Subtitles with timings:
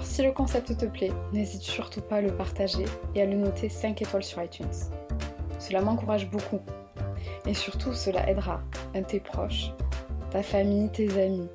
[0.00, 3.36] Alors si le concept te plaît, n'hésite surtout pas à le partager et à le
[3.36, 4.64] noter 5 étoiles sur iTunes.
[5.58, 6.60] Cela m'encourage beaucoup.
[7.44, 8.62] Et surtout, cela aidera
[9.08, 9.72] tes proches,
[10.30, 11.50] ta famille, tes amis,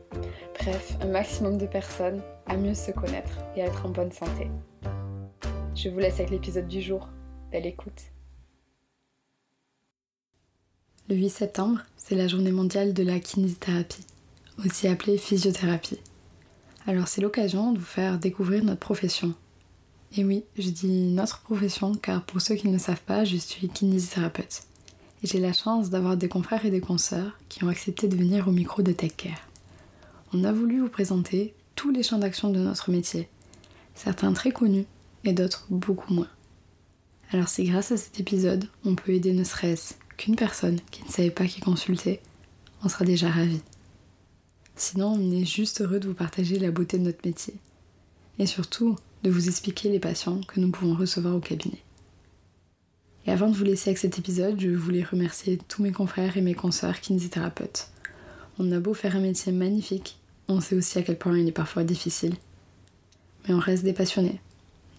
[0.60, 4.48] bref, un maximum de personnes à mieux se connaître et à être en bonne santé.
[5.74, 7.10] Je vous laisse avec l'épisode du jour.
[7.52, 8.12] Belle écoute.
[11.10, 14.06] Le 8 septembre, c'est la journée mondiale de la kinésithérapie,
[14.64, 16.00] aussi appelée physiothérapie.
[16.88, 19.34] Alors c'est l'occasion de vous faire découvrir notre profession.
[20.16, 23.38] Et oui, je dis notre profession car pour ceux qui ne le savent pas, je
[23.38, 24.64] suis kinésithérapeute.
[25.24, 28.48] Et j'ai la chance d'avoir des confrères et des consoeurs qui ont accepté de venir
[28.48, 29.50] au micro de TechCare.
[30.34, 33.30] On a voulu vous présenter tous les champs d'action de notre métier,
[33.96, 34.86] certains très connus
[35.24, 36.30] et d'autres beaucoup moins.
[37.32, 41.10] Alors si grâce à cet épisode, on peut aider ne serait-ce qu'une personne qui ne
[41.10, 42.22] savait pas qui consulter,
[42.84, 43.60] on sera déjà ravi.
[44.76, 47.54] Sinon, on est juste heureux de vous partager la beauté de notre métier.
[48.40, 51.82] Et surtout, de vous expliquer les patients que nous pouvons recevoir au cabinet.
[53.26, 56.42] Et avant de vous laisser avec cet épisode, je voulais remercier tous mes confrères et
[56.42, 57.90] mes consoeurs kinésithérapeutes.
[58.60, 61.52] On a beau faire un métier magnifique, on sait aussi à quel point il est
[61.52, 62.36] parfois difficile.
[63.48, 64.40] Mais on reste des passionnés.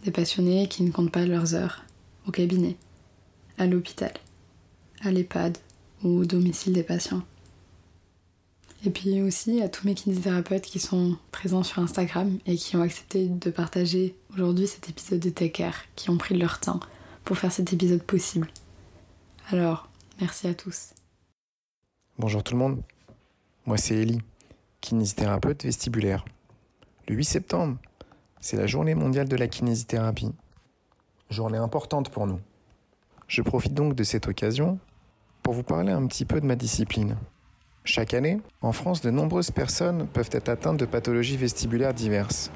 [0.04, 1.84] Des passionnés qui ne comptent pas leurs heures
[2.26, 2.76] au cabinet,
[3.58, 4.12] à l'hôpital,
[5.02, 5.58] à l'EHPAD
[6.02, 7.22] ou au domicile des patients.
[8.86, 12.82] Et puis aussi à tous mes kinésithérapeutes qui sont présents sur Instagram et qui ont
[12.82, 16.78] accepté de partager aujourd'hui cet épisode de Care, qui ont pris leur temps
[17.24, 18.46] pour faire cet épisode possible.
[19.50, 19.88] Alors,
[20.20, 20.94] merci à tous.
[22.16, 22.80] Bonjour tout le monde,
[23.66, 24.22] moi c'est Ellie,
[24.80, 26.24] kinésithérapeute vestibulaire.
[27.08, 27.78] Le 8 septembre,
[28.38, 30.30] c'est la journée mondiale de la kinésithérapie.
[31.28, 32.38] Journée importante pour nous.
[33.26, 34.78] Je profite donc de cette occasion
[35.42, 37.16] pour vous parler un petit peu de ma discipline.
[37.88, 42.50] Chaque année, en France, de nombreuses personnes peuvent être atteintes de pathologies vestibulaires diverses.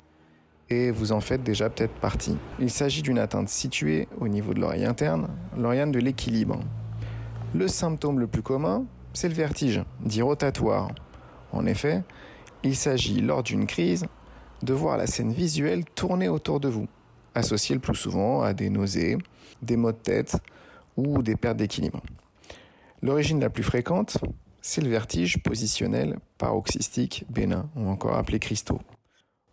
[0.71, 2.37] Et vous en faites déjà peut-être partie.
[2.59, 6.59] Il s'agit d'une atteinte située au niveau de l'oreille interne, l'oriane de l'équilibre.
[7.55, 10.91] Le symptôme le plus commun, c'est le vertige, dit rotatoire.
[11.53, 12.03] En effet,
[12.65, 14.07] il s'agit lors d'une crise
[14.65, 16.89] de voir la scène visuelle tourner autour de vous,
[17.37, 19.17] associée le plus souvent à des nausées,
[19.63, 20.39] des maux de tête
[20.97, 22.03] ou des pertes d'équilibre.
[23.01, 24.19] L'origine la plus fréquente,
[24.63, 28.81] c'est le vertige positionnel paroxystique bénin, ou encore appelé cristaux.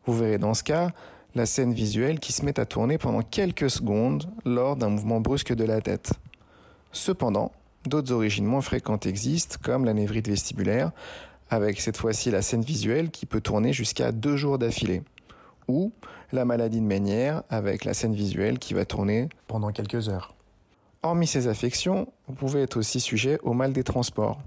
[0.06, 0.92] Vous verrez dans ce cas
[1.36, 5.54] la scène visuelle qui se met à tourner pendant quelques secondes lors d'un mouvement brusque
[5.54, 6.14] de la tête.
[6.92, 7.52] Cependant,
[7.86, 10.92] d'autres origines moins fréquentes existent, comme la névrite vestibulaire,
[11.50, 15.04] avec cette fois-ci la scène visuelle qui peut tourner jusqu'à deux jours d'affilée,
[15.68, 15.92] ou
[16.32, 20.34] la maladie de Ménière, avec la scène visuelle qui va tourner pendant quelques heures.
[21.04, 24.42] Hormis ces affections, vous pouvez être aussi sujet au mal des transports,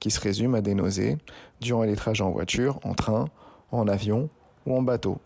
[0.00, 1.18] qui se résume à des nausées
[1.60, 3.26] durant les trajets en voiture, en train,
[3.70, 4.28] en avion
[4.66, 5.18] ou en bateau.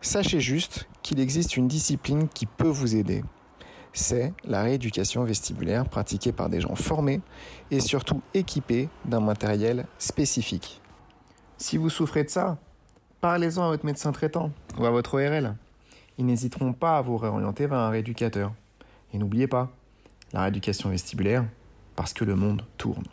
[0.00, 3.22] Sachez juste qu'il existe une discipline qui peut vous aider.
[3.92, 7.20] C'est la rééducation vestibulaire pratiquée par des gens formés
[7.70, 10.80] et surtout équipés d'un matériel spécifique.
[11.58, 12.58] Si vous souffrez de ça,
[13.20, 15.54] parlez-en à votre médecin traitant ou à votre ORL.
[16.18, 18.52] Ils n'hésiteront pas à vous réorienter vers un rééducateur.
[19.12, 19.70] Et n'oubliez pas,
[20.32, 21.44] la rééducation vestibulaire,
[21.94, 23.04] parce que le monde tourne.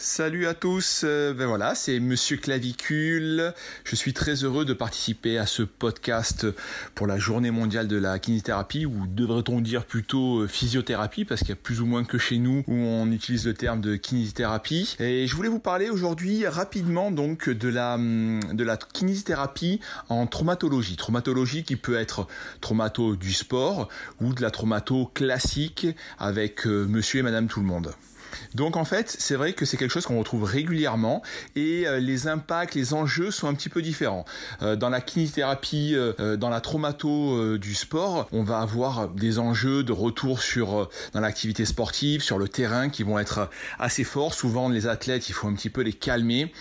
[0.00, 3.52] Salut à tous, euh, ben voilà, c'est Monsieur Clavicule.
[3.82, 6.46] Je suis très heureux de participer à ce podcast
[6.94, 11.48] pour la journée mondiale de la kinésithérapie, ou devrait-on dire plutôt euh, physiothérapie, parce qu'il
[11.48, 14.94] y a plus ou moins que chez nous où on utilise le terme de kinésithérapie.
[15.00, 19.80] Et je voulais vous parler aujourd'hui rapidement donc de la hum, de la kinésithérapie
[20.10, 20.94] en traumatologie.
[20.94, 22.28] Traumatologie qui peut être
[22.60, 23.88] traumato du sport
[24.20, 25.88] ou de la traumato classique
[26.20, 27.92] avec euh, Monsieur et Madame tout le monde.
[28.54, 31.22] Donc en fait, c'est vrai que c'est quelque chose qu'on retrouve régulièrement
[31.56, 34.24] et euh, les impacts, les enjeux sont un petit peu différents.
[34.62, 39.82] Euh, dans la kinésithérapie, euh, dans la traumato du sport, on va avoir des enjeux
[39.82, 44.34] de retour sur dans l'activité sportive, sur le terrain qui vont être assez forts.
[44.34, 46.52] Souvent les athlètes, il faut un petit peu les calmer.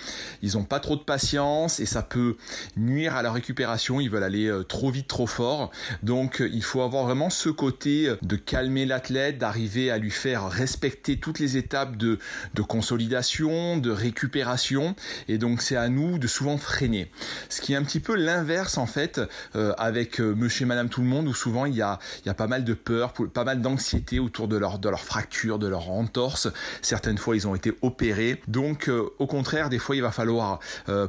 [0.42, 2.38] Ils ont pas trop de patience et ça peut
[2.76, 4.00] nuire à leur récupération.
[4.00, 5.72] Ils veulent aller trop vite, trop fort.
[6.04, 11.18] Donc il faut avoir vraiment ce côté de calmer l'athlète, d'arriver à lui faire respecter
[11.18, 12.20] toutes les étapes de,
[12.54, 14.96] de consolidation, de récupération,
[15.28, 17.12] et donc c'est à nous de souvent freiner.
[17.50, 19.22] Ce qui est un petit peu l'inverse en fait
[19.56, 22.30] euh, avec euh, Monsieur et Madame Tout le Monde, où souvent il y a, y
[22.30, 25.68] a pas mal de peur, pas mal d'anxiété autour de leur, de leur fracture, de
[25.68, 26.48] leur entorse.
[26.82, 30.60] Certaines fois ils ont été opérés, donc euh, au contraire des fois il va falloir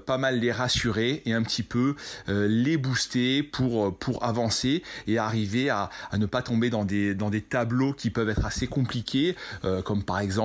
[0.06, 1.94] pas mal les rassurer et un petit peu
[2.26, 7.30] les booster pour pour avancer et arriver à, à ne pas tomber dans des dans
[7.30, 9.36] des tableaux qui peuvent être assez compliqués,
[9.84, 10.37] comme par exemple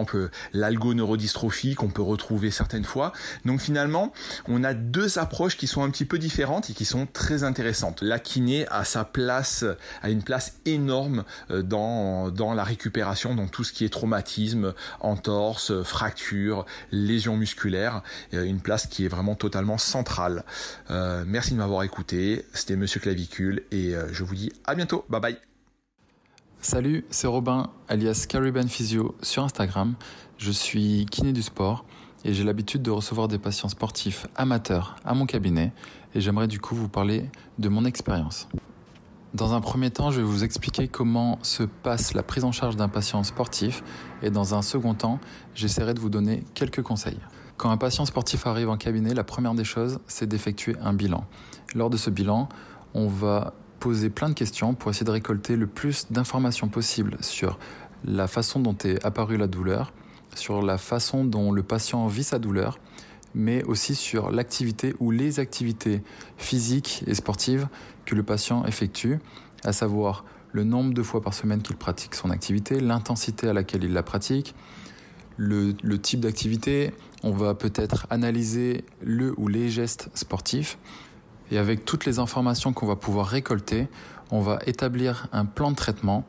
[0.53, 3.13] l'algoneurodystrophie qu'on peut retrouver certaines fois.
[3.45, 4.13] Donc finalement,
[4.47, 8.01] on a deux approches qui sont un petit peu différentes et qui sont très intéressantes.
[8.01, 9.65] La kiné a sa place,
[10.01, 14.73] a une place énorme euh, dans, dans la récupération, dans tout ce qui est traumatisme,
[14.99, 18.03] entorse, fracture, lésions musculaires,
[18.33, 20.43] euh, une place qui est vraiment totalement centrale.
[20.91, 25.21] Euh, merci de m'avoir écouté, c'était Monsieur Clavicule et je vous dis à bientôt, bye
[25.21, 25.52] bye.
[26.63, 29.95] Salut, c'est Robin, alias Caribbean Physio sur Instagram.
[30.37, 31.83] Je suis kiné du sport
[32.23, 35.73] et j'ai l'habitude de recevoir des patients sportifs amateurs à mon cabinet
[36.15, 37.29] et j'aimerais du coup vous parler
[37.59, 38.47] de mon expérience.
[39.33, 42.77] Dans un premier temps, je vais vous expliquer comment se passe la prise en charge
[42.77, 43.83] d'un patient sportif
[44.21, 45.19] et dans un second temps,
[45.55, 47.19] j'essaierai de vous donner quelques conseils.
[47.57, 51.25] Quand un patient sportif arrive en cabinet, la première des choses, c'est d'effectuer un bilan.
[51.75, 52.47] Lors de ce bilan,
[52.93, 57.59] on va poser plein de questions pour essayer de récolter le plus d'informations possible sur
[58.05, 59.91] la façon dont est apparue la douleur,
[60.35, 62.79] sur la façon dont le patient vit sa douleur,
[63.35, 66.01] mais aussi sur l'activité ou les activités
[66.37, 67.67] physiques et sportives
[68.05, 69.19] que le patient effectue,
[69.65, 73.83] à savoir le nombre de fois par semaine qu'il pratique son activité, l'intensité à laquelle
[73.83, 74.55] il la pratique,
[75.35, 76.93] le, le type d'activité.
[77.21, 80.77] On va peut-être analyser le ou les gestes sportifs
[81.51, 83.87] et avec toutes les informations qu'on va pouvoir récolter,
[84.31, 86.25] on va établir un plan de traitement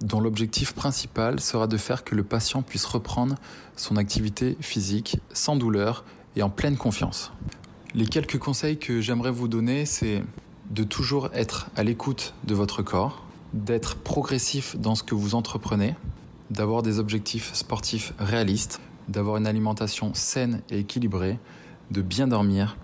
[0.00, 3.34] dont l'objectif principal sera de faire que le patient puisse reprendre
[3.76, 6.04] son activité physique sans douleur
[6.36, 7.32] et en pleine confiance.
[7.94, 10.22] Les quelques conseils que j'aimerais vous donner, c'est
[10.70, 15.96] de toujours être à l'écoute de votre corps, d'être progressif dans ce que vous entreprenez,
[16.50, 21.38] d'avoir des objectifs sportifs réalistes, d'avoir une alimentation saine et équilibrée,
[21.90, 22.76] de bien dormir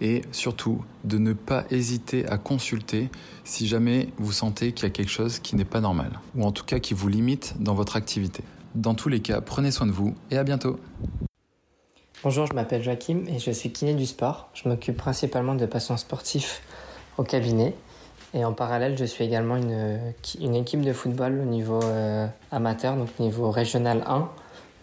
[0.00, 3.10] et surtout de ne pas hésiter à consulter
[3.44, 6.52] si jamais vous sentez qu'il y a quelque chose qui n'est pas normal ou en
[6.52, 8.42] tout cas qui vous limite dans votre activité.
[8.74, 10.78] Dans tous les cas, prenez soin de vous et à bientôt.
[12.22, 14.48] Bonjour, je m'appelle Joachim et je suis kiné du sport.
[14.54, 16.62] Je m'occupe principalement de patients sportifs
[17.18, 17.74] au cabinet.
[18.32, 22.96] Et en parallèle, je suis également une, une équipe de football au niveau euh, amateur,
[22.96, 24.28] donc niveau régional 1.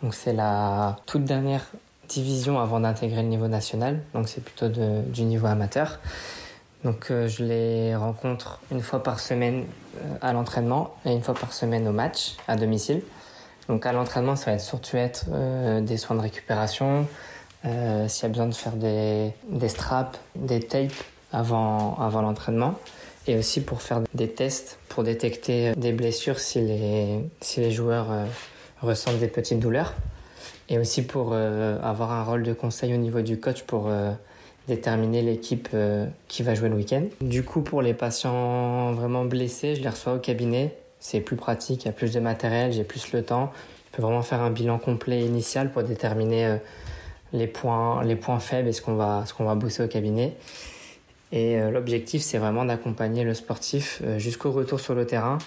[0.03, 1.65] Donc c'est la toute dernière
[2.13, 5.99] division avant d'intégrer le niveau national, donc c'est plutôt du niveau amateur.
[6.83, 9.65] Donc euh, je les rencontre une fois par semaine
[9.97, 13.01] euh, à l'entraînement et une fois par semaine au match à domicile.
[13.67, 17.07] Donc à l'entraînement, ça va être surtout être euh, des soins de récupération,
[17.63, 20.91] s'il y a besoin de faire des, des straps, des tapes
[21.31, 22.73] avant, avant l'entraînement,
[23.27, 28.07] et aussi pour faire des tests pour détecter des blessures si les, si les joueurs
[28.81, 29.93] ressentent des petites douleurs
[30.71, 34.11] et aussi pour euh, avoir un rôle de conseil au niveau du coach pour euh,
[34.69, 37.03] déterminer l'équipe euh, qui va jouer le week-end.
[37.19, 40.77] Du coup, pour les patients vraiment blessés, je les reçois au cabinet.
[41.01, 43.51] C'est plus pratique, il y a plus de matériel, j'ai plus le temps.
[43.87, 46.57] Je peux vraiment faire un bilan complet initial pour déterminer
[47.33, 50.37] les points, les points faibles et ce qu'on va, ce qu'on va bosser au cabinet.
[51.33, 55.39] Et l'objectif, c'est vraiment d'accompagner le sportif jusqu'au retour sur le terrain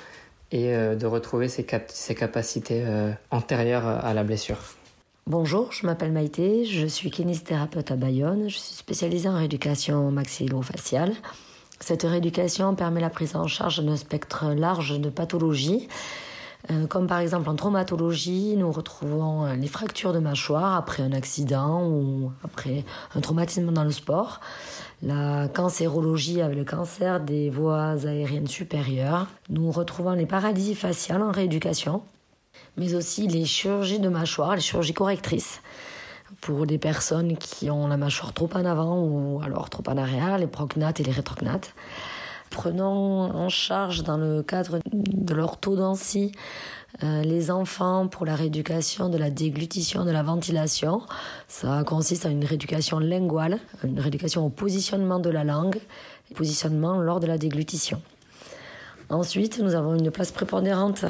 [0.51, 2.85] et de retrouver ses capacités
[3.31, 4.59] antérieures à la blessure.
[5.27, 11.15] Bonjour, je m'appelle Maïté, je suis kinésithérapeute à Bayonne, je suis spécialisée en rééducation maxillo-faciale.
[11.81, 15.89] Cette rééducation permet la prise en charge d'un spectre large de pathologies,
[16.71, 21.89] euh, comme par exemple en traumatologie, nous retrouvons les fractures de mâchoire après un accident
[21.89, 24.41] ou après un traumatisme dans le sport,
[25.03, 31.33] la cancérologie avec le cancer des voies aériennes supérieures, nous retrouvons les paralysies faciales en
[31.33, 32.03] rééducation,
[32.77, 35.61] mais aussi les chirurgies de mâchoire, les chirurgies correctrices
[36.41, 40.39] pour des personnes qui ont la mâchoire trop en avant ou alors trop en arrière,
[40.39, 41.75] les prognates et les rétrognates.
[42.51, 46.33] prenons en charge dans le cadre de l'orthodontie
[47.03, 51.03] euh, les enfants pour la rééducation de la déglutition, de la ventilation.
[51.49, 55.81] Ça consiste en une rééducation linguale, une rééducation au positionnement de la langue,
[56.37, 58.01] positionnement lors de la déglutition.
[59.11, 61.05] Ensuite, nous avons une place prépondérante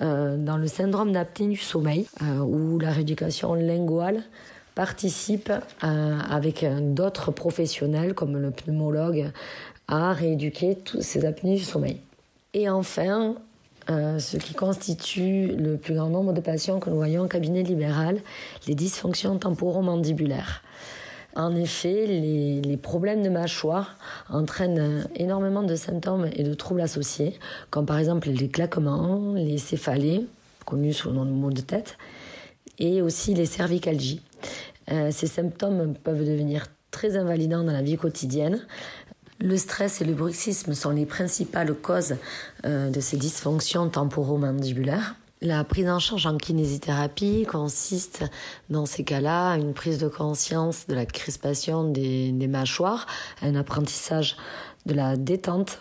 [0.00, 4.22] euh, dans le syndrome d'apnée du sommeil, euh, où la rééducation linguale
[4.74, 5.50] participe
[5.80, 9.30] avec d'autres professionnels comme le pneumologue
[9.88, 12.02] à rééduquer tous ces apnées du sommeil.
[12.52, 13.36] Et enfin,
[13.88, 17.62] euh, ce qui constitue le plus grand nombre de patients que nous voyons en cabinet
[17.62, 18.20] libéral,
[18.66, 20.62] les dysfonctions temporomandibulaires.
[21.36, 23.96] En effet, les, problèmes de mâchoire
[24.30, 27.38] entraînent énormément de symptômes et de troubles associés,
[27.70, 30.26] comme par exemple les claquements, les céphalées,
[30.64, 31.98] connus sous le nom de maux de tête,
[32.78, 34.22] et aussi les cervicalgies.
[34.90, 38.60] Euh, ces symptômes peuvent devenir très invalidants dans la vie quotidienne,
[39.38, 42.16] le stress et le bruxisme sont les principales causes
[42.64, 45.16] euh, de ces dysfonctions temporomandibulaires.
[45.42, 48.24] La prise en charge en kinésithérapie consiste
[48.70, 53.06] dans ces cas-là à une prise de conscience de la crispation des, mâchoires,
[53.42, 54.36] un apprentissage
[54.86, 55.80] de la détente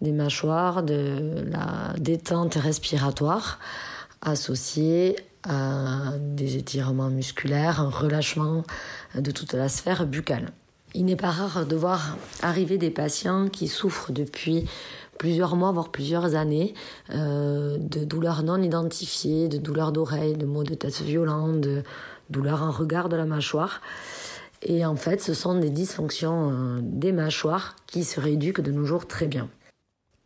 [0.00, 3.60] des mâchoires, de la détente respiratoire
[4.20, 5.14] associée
[5.44, 8.64] à des étirements musculaires, un relâchement
[9.14, 10.50] de toute la sphère buccale.
[10.94, 14.66] Il n'est pas rare de voir arriver des patients qui souffrent depuis
[15.18, 16.74] plusieurs mois, voire plusieurs années,
[17.14, 21.82] euh, de douleurs non identifiées, de douleurs d'oreilles, de maux de tête violents, de
[22.30, 23.80] douleurs en regard de la mâchoire.
[24.62, 28.84] Et en fait, ce sont des dysfonctions euh, des mâchoires qui se rééduquent de nos
[28.84, 29.48] jours très bien.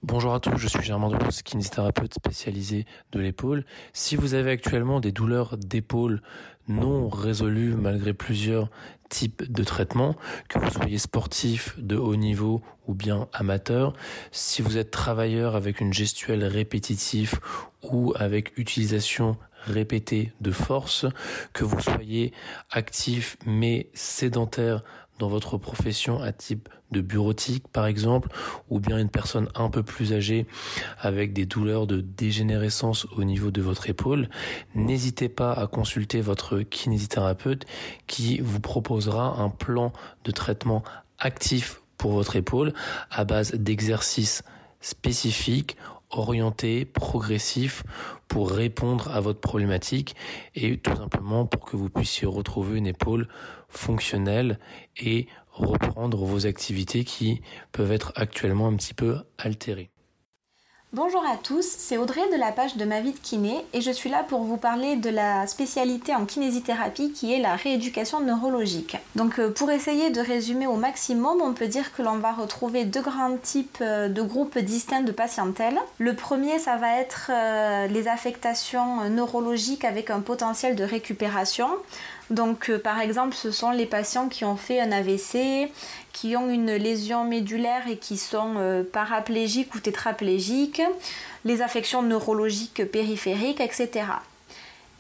[0.05, 3.65] Bonjour à tous, je suis Germain Delos, kinésithérapeute spécialisé de l'épaule.
[3.93, 6.23] Si vous avez actuellement des douleurs d'épaule
[6.67, 8.69] non résolues malgré plusieurs
[9.13, 10.17] type de traitement,
[10.49, 13.93] que vous soyez sportif de haut niveau ou bien amateur,
[14.33, 17.39] si vous êtes travailleur avec une gestuelle répétitive
[17.83, 21.05] ou avec utilisation répétée de force,
[21.53, 22.33] que vous soyez
[22.71, 24.83] actif mais sédentaire
[25.19, 28.29] dans votre profession à type de bureautique par exemple,
[28.71, 30.47] ou bien une personne un peu plus âgée
[30.99, 34.29] avec des douleurs de dégénérescence au niveau de votre épaule,
[34.75, 37.67] n'hésitez pas à consulter votre kinésithérapeute
[38.07, 39.93] qui vous proposera un plan
[40.25, 40.83] de traitement
[41.19, 42.73] actif pour votre épaule
[43.11, 44.43] à base d'exercices
[44.81, 45.77] spécifiques
[46.13, 47.85] orienté, progressif
[48.29, 50.15] pour répondre à votre problématique
[50.55, 53.29] et tout simplement pour que vous puissiez retrouver une épaule
[53.73, 54.59] fonctionnelle
[54.97, 59.91] et reprendre vos activités qui peuvent être actuellement un petit peu altérées.
[60.95, 63.91] Bonjour à tous, c'est Audrey de la page de Ma vie de kiné et je
[63.91, 68.99] suis là pour vous parler de la spécialité en kinésithérapie qui est la rééducation neurologique.
[69.17, 72.85] Donc euh, pour essayer de résumer au maximum, on peut dire que l'on va retrouver
[72.85, 75.79] deux grands types euh, de groupes distincts de patientèle.
[75.99, 81.71] Le premier, ça va être euh, les affectations neurologiques avec un potentiel de récupération.
[82.33, 85.71] Donc par exemple, ce sont les patients qui ont fait un AVC,
[86.13, 90.83] qui ont une lésion médulaire et qui sont euh, paraplégiques ou tétraplégiques,
[91.45, 94.05] les affections neurologiques périphériques, etc.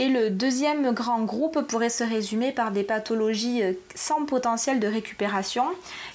[0.03, 4.89] Et le deuxième grand groupe pourrait se résumer par des pathologies euh, sans potentiel de
[4.89, 5.63] récupération,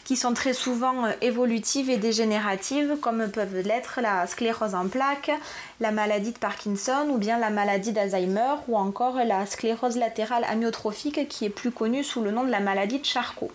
[0.03, 5.31] qui sont très souvent euh, évolutives et dégénératives, comme peuvent l'être la sclérose en plaques,
[5.79, 11.29] la maladie de Parkinson ou bien la maladie d'Alzheimer, ou encore la sclérose latérale amyotrophique,
[11.29, 13.51] qui est plus connue sous le nom de la maladie de Charcot.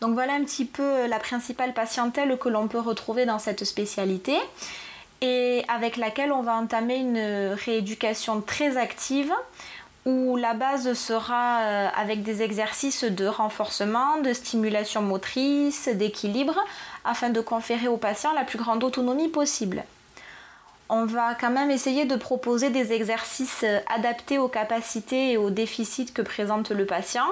[0.00, 4.36] Donc voilà un petit peu la principale patientèle que l'on peut retrouver dans cette spécialité
[5.20, 9.32] et avec laquelle on va entamer une rééducation très active
[10.08, 16.58] où la base sera euh, avec des exercices de renforcement, de stimulation motrice, d'équilibre,
[17.04, 19.84] afin de conférer au patient la plus grande autonomie possible.
[20.88, 25.50] On va quand même essayer de proposer des exercices euh, adaptés aux capacités et aux
[25.50, 27.26] déficits que présente le patient,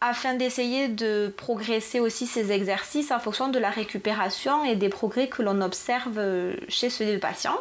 [0.00, 5.28] afin d'essayer de progresser aussi ces exercices en fonction de la récupération et des progrès
[5.28, 6.20] que l'on observe
[6.68, 7.56] chez ce patient.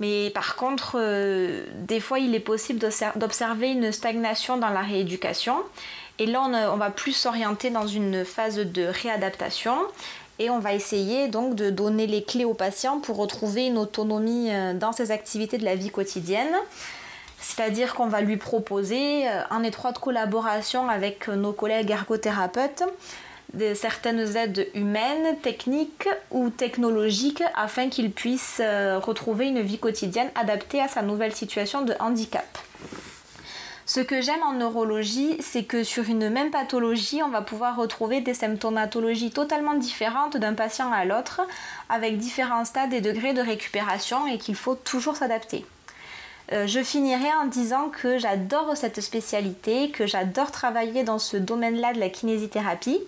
[0.00, 2.80] Mais par contre, euh, des fois, il est possible
[3.16, 5.56] d'observer une stagnation dans la rééducation.
[6.18, 9.76] Et là, on, va plus s'orienter dans une phase de réadaptation.
[10.40, 14.50] Et on va essayer donc de donner les clés au patient pour retrouver une autonomie
[14.52, 16.54] euh, dans ses activités de la vie quotidienne
[17.40, 22.84] c'est-à-dire qu'on va lui proposer, euh, en étroite collaboration avec nos collègues ergothérapeutes,
[23.54, 30.30] de certaines aides humaines, techniques ou technologiques afin qu'il puisse euh, retrouver une vie quotidienne
[30.34, 32.58] adaptée à sa nouvelle situation de handicap.
[33.86, 38.20] Ce que j'aime en neurologie, c'est que sur une même pathologie, on va pouvoir retrouver
[38.20, 41.40] des symptomatologies totalement différentes d'un patient à l'autre,
[41.88, 45.64] avec différents stades et degrés de récupération et qu'il faut toujours s'adapter.
[46.52, 51.92] Euh, je finirai en disant que j'adore cette spécialité, que j'adore travailler dans ce domaine-là
[51.92, 53.00] de la kinésithérapie,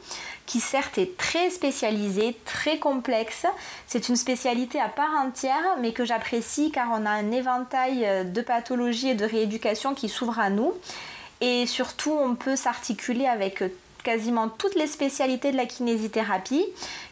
[0.45, 3.47] qui certes est très spécialisée, très complexe.
[3.87, 8.25] C'est une spécialité à part entière, mais que j'apprécie car on a un éventail euh,
[8.25, 10.75] de pathologies et de rééducation qui s'ouvre à nous.
[11.41, 13.63] Et surtout, on peut s'articuler avec
[14.03, 16.65] quasiment toutes les spécialités de la kinésithérapie,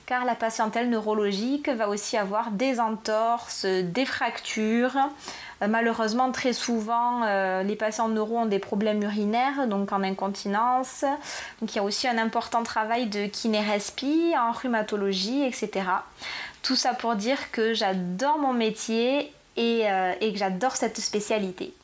[0.07, 4.97] car la patientèle neurologique va aussi avoir des entorses, des fractures.
[5.63, 11.05] Euh, malheureusement, très souvent, euh, les patients neuro ont des problèmes urinaires, donc en incontinence.
[11.61, 15.87] Donc il y a aussi un important travail de kinérespi, en rhumatologie, etc.
[16.63, 21.75] Tout ça pour dire que j'adore mon métier et, euh, et que j'adore cette spécialité.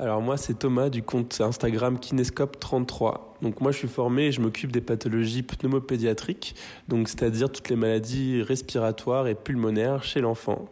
[0.00, 3.18] Alors moi c'est Thomas du compte Instagram Kinescope33.
[3.42, 6.54] Donc moi je suis formé et je m'occupe des pathologies pneumopédiatriques,
[6.88, 10.70] donc c'est-à-dire toutes les maladies respiratoires et pulmonaires chez l'enfant.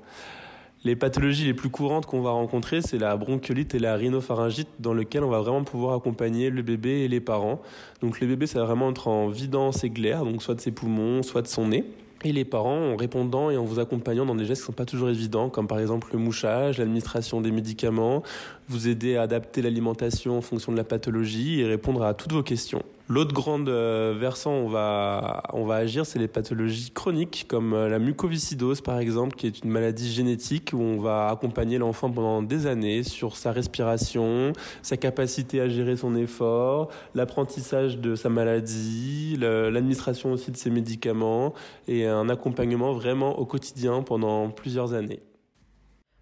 [0.83, 4.95] Les pathologies les plus courantes qu'on va rencontrer, c'est la bronchiolite et la rhinopharyngite, dans
[4.95, 7.61] lesquelles on va vraiment pouvoir accompagner le bébé et les parents.
[8.01, 10.71] Donc le bébé, ça va vraiment être en vidant ses glaires, donc soit de ses
[10.71, 11.85] poumons, soit de son nez
[12.25, 14.77] et les parents en répondant et en vous accompagnant dans des gestes qui ne sont
[14.77, 18.23] pas toujours évidents, comme par exemple le mouchage, l'administration des médicaments,
[18.69, 22.43] vous aider à adapter l'alimentation en fonction de la pathologie et répondre à toutes vos
[22.43, 22.83] questions.
[23.11, 27.89] L'autre grande euh, versant on va, on va agir, c'est les pathologies chroniques, comme euh,
[27.89, 32.43] la mucoviscidose par exemple, qui est une maladie génétique où on va accompagner l'enfant pendant
[32.43, 39.39] des années sur sa respiration, sa capacité à gérer son effort, l'apprentissage de sa maladie,
[39.41, 41.55] l'administration aussi de ses médicaments
[41.87, 45.21] et un accompagnement vraiment au quotidien pendant plusieurs années.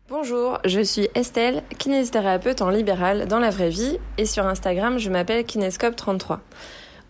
[0.09, 5.11] Bonjour, je suis Estelle, kinésithérapeute en libéral dans la vraie vie et sur Instagram je
[5.11, 6.39] m'appelle Kinescope33.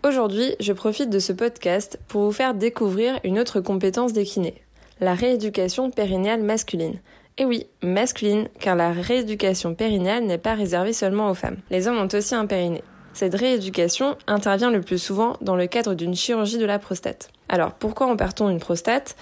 [0.02, 4.62] Aujourd'hui, je profite de ce podcast pour vous faire découvrir une autre compétence des kinés,
[4.98, 6.98] la rééducation périnéale masculine.
[7.36, 11.58] Et oui, masculine, car la rééducation périnéale n'est pas réservée seulement aux femmes.
[11.68, 12.82] Les hommes ont aussi un périnée.
[13.12, 17.28] Cette rééducation intervient le plus souvent dans le cadre d'une chirurgie de la prostate.
[17.50, 19.16] Alors, pourquoi on perd-on une prostate?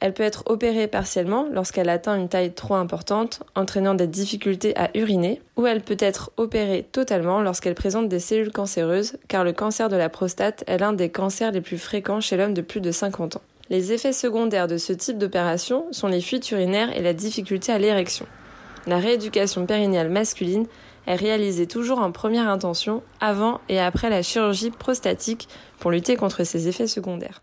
[0.00, 4.90] Elle peut être opérée partiellement lorsqu'elle atteint une taille trop importante, entraînant des difficultés à
[4.94, 9.88] uriner, ou elle peut être opérée totalement lorsqu'elle présente des cellules cancéreuses, car le cancer
[9.90, 12.90] de la prostate est l'un des cancers les plus fréquents chez l'homme de plus de
[12.90, 13.42] 50 ans.
[13.68, 17.78] Les effets secondaires de ce type d'opération sont les fuites urinaires et la difficulté à
[17.78, 18.26] l'érection.
[18.86, 20.66] La rééducation périnéale masculine
[21.06, 26.44] est réalisée toujours en première intention, avant et après la chirurgie prostatique, pour lutter contre
[26.44, 27.42] ces effets secondaires.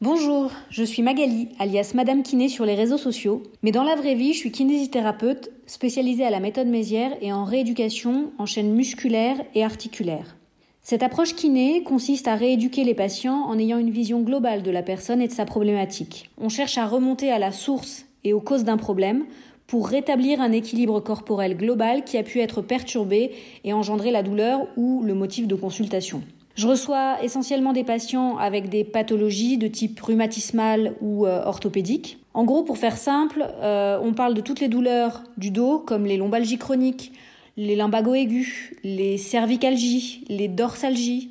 [0.00, 4.14] Bonjour, je suis Magali, alias Madame Kiné sur les réseaux sociaux, mais dans la vraie
[4.14, 9.38] vie, je suis kinésithérapeute spécialisée à la méthode Mézières et en rééducation en chaîne musculaire
[9.56, 10.36] et articulaire.
[10.82, 14.84] Cette approche kiné consiste à rééduquer les patients en ayant une vision globale de la
[14.84, 16.30] personne et de sa problématique.
[16.38, 19.24] On cherche à remonter à la source et aux causes d'un problème
[19.66, 23.32] pour rétablir un équilibre corporel global qui a pu être perturbé
[23.64, 26.22] et engendrer la douleur ou le motif de consultation.
[26.58, 32.18] Je reçois essentiellement des patients avec des pathologies de type rhumatismal ou euh, orthopédique.
[32.34, 36.04] En gros, pour faire simple, euh, on parle de toutes les douleurs du dos, comme
[36.04, 37.12] les lombalgies chroniques,
[37.56, 41.30] les lumbagos aigus, les cervicalgies, les dorsalgies,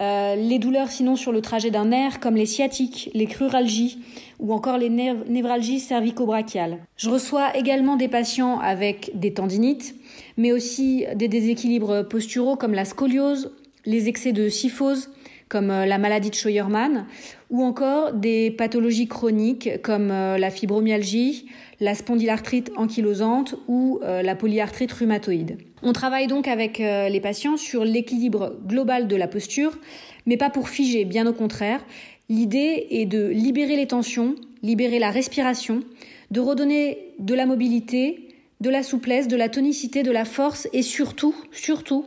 [0.00, 4.00] euh, les douleurs sinon sur le trajet d'un nerf, comme les sciatiques, les cruralgies
[4.40, 6.78] ou encore les névralgies cervico-brachiales.
[6.96, 9.94] Je reçois également des patients avec des tendinites,
[10.36, 13.52] mais aussi des déséquilibres posturaux comme la scoliose
[13.86, 15.10] les excès de syphose
[15.48, 17.06] comme euh, la maladie de Scheuermann
[17.50, 21.46] ou encore des pathologies chroniques comme euh, la fibromyalgie,
[21.80, 25.58] la spondylarthrite ankylosante ou euh, la polyarthrite rhumatoïde.
[25.82, 29.78] On travaille donc avec les patients sur l'équilibre global de la posture,
[30.24, 31.84] mais pas pour figer, bien au contraire.
[32.28, 35.82] L'idée est de libérer les tensions, libérer la respiration,
[36.30, 38.26] de redonner de la mobilité,
[38.60, 42.06] de la souplesse, de la tonicité, de la force et surtout, surtout,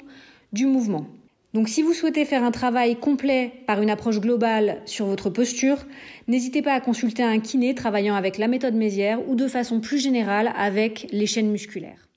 [0.51, 1.05] du mouvement.
[1.53, 5.77] Donc si vous souhaitez faire un travail complet par une approche globale sur votre posture,
[6.27, 9.97] n'hésitez pas à consulter un kiné travaillant avec la méthode Mézières ou de façon plus
[9.97, 12.09] générale avec les chaînes musculaires.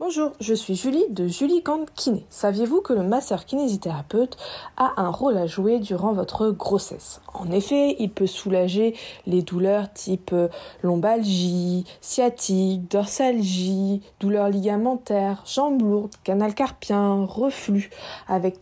[0.00, 2.26] Bonjour, je suis Julie de Julie Kant Kiné.
[2.28, 4.36] Saviez-vous que le masseur kinésithérapeute
[4.76, 7.20] a un rôle à jouer durant votre grossesse?
[7.32, 8.96] En effet, il peut soulager
[9.28, 10.48] les douleurs type euh,
[10.82, 17.88] lombalgie, sciatique, dorsalgie, douleurs ligamentaires, jambes lourdes, canal carpien, reflux,
[18.26, 18.56] avec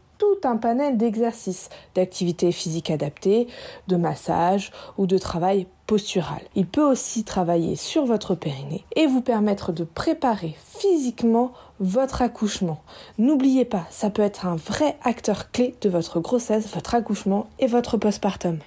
[0.44, 3.48] un panel d'exercices, d'activités physiques adaptées,
[3.88, 6.40] de massage ou de travail postural.
[6.54, 12.82] Il peut aussi travailler sur votre périnée et vous permettre de préparer physiquement votre accouchement.
[13.18, 17.66] N'oubliez pas, ça peut être un vrai acteur clé de votre grossesse, votre accouchement et
[17.66, 18.58] votre postpartum.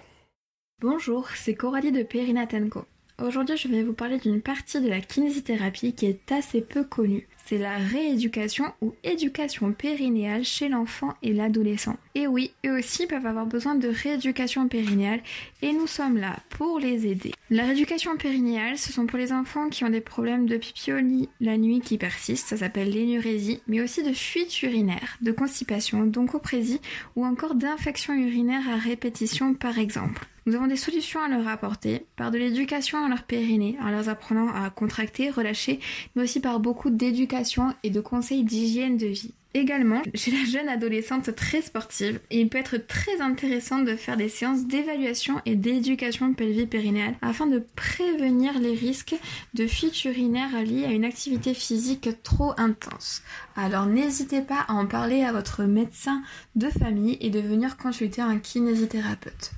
[0.82, 2.84] Bonjour, c'est Coralie de Perinatenco.
[3.24, 7.30] Aujourd'hui, je vais vous parler d'une partie de la kinésithérapie qui est assez peu connue.
[7.46, 11.96] C'est la rééducation ou éducation périnéale chez l'enfant et l'adolescent.
[12.18, 15.20] Et oui, eux aussi peuvent avoir besoin de rééducation périnéale
[15.62, 17.34] et nous sommes là pour les aider.
[17.50, 21.58] La rééducation périnéale, ce sont pour les enfants qui ont des problèmes de pipioli la
[21.58, 26.80] nuit qui persistent, ça s'appelle l'énurésie, mais aussi de fuite urinaire, de constipation, d'oncoprésie
[27.18, 30.26] ou encore d'infection urinaire à répétition par exemple.
[30.46, 34.08] Nous avons des solutions à leur apporter par de l'éducation à leur périnée, en leur
[34.08, 35.82] apprenant à contracter, relâcher,
[36.16, 39.34] mais aussi par beaucoup d'éducation et de conseils d'hygiène de vie.
[39.56, 44.28] Également, chez la jeune adolescente très sportive, il peut être très intéressant de faire des
[44.28, 49.16] séances d'évaluation et d'éducation pelvie-périnéale afin de prévenir les risques
[49.54, 53.24] de fuite urinaire liés à une activité physique trop intense.
[53.56, 56.22] Alors n'hésitez pas à en parler à votre médecin
[56.58, 59.52] de famille et de venir consulter un kinésithérapeute.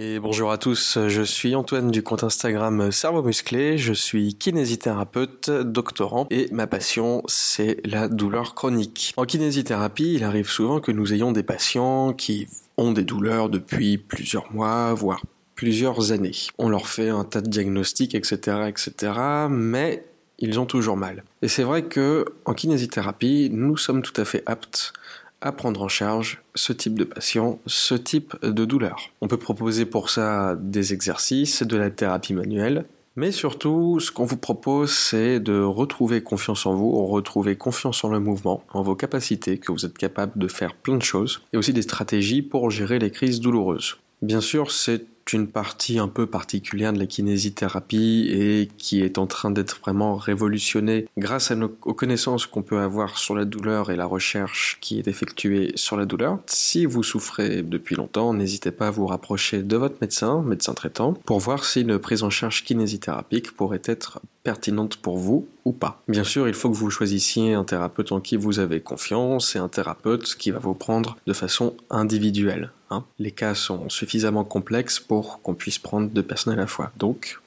[0.00, 5.50] Et bonjour à tous, je suis Antoine du compte Instagram Cerveau Musclé, je suis kinésithérapeute,
[5.50, 9.12] doctorant et ma passion c'est la douleur chronique.
[9.16, 13.98] En kinésithérapie, il arrive souvent que nous ayons des patients qui ont des douleurs depuis
[13.98, 15.20] plusieurs mois, voire
[15.56, 16.46] plusieurs années.
[16.58, 19.14] On leur fait un tas de diagnostics, etc., etc.,
[19.50, 20.04] mais
[20.38, 21.24] ils ont toujours mal.
[21.42, 24.92] Et c'est vrai que en kinésithérapie, nous sommes tout à fait aptes
[25.40, 29.10] à prendre en charge ce type de patient, ce type de douleur.
[29.20, 32.84] On peut proposer pour ça des exercices, de la thérapie manuelle,
[33.18, 38.10] mais surtout, ce qu'on vous propose, c'est de retrouver confiance en vous, retrouver confiance en
[38.10, 41.56] le mouvement, en vos capacités, que vous êtes capable de faire plein de choses, et
[41.56, 43.96] aussi des stratégies pour gérer les crises douloureuses.
[44.22, 49.26] Bien sûr, c'est une partie un peu particulière de la kinésithérapie et qui est en
[49.26, 54.06] train d'être vraiment révolutionnée grâce aux connaissances qu'on peut avoir sur la douleur et la
[54.06, 56.38] recherche qui est effectuée sur la douleur.
[56.46, 61.12] Si vous souffrez depuis longtemps, n'hésitez pas à vous rapprocher de votre médecin, médecin traitant,
[61.12, 66.00] pour voir si une prise en charge kinésithérapique pourrait être pertinente pour vous ou pas.
[66.08, 69.58] Bien sûr, il faut que vous choisissiez un thérapeute en qui vous avez confiance et
[69.58, 72.70] un thérapeute qui va vous prendre de façon individuelle.
[72.90, 73.04] Hein.
[73.18, 76.92] Les cas sont suffisamment complexes pour qu'on puisse prendre deux personnes à la fois.
[76.96, 77.40] Donc,